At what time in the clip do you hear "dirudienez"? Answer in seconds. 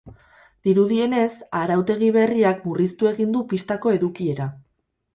0.67-1.27